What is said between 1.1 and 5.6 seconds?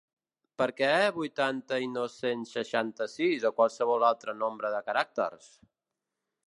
vuitanta i no cent seixanta-sis o qualsevol altre nombre de caràcters?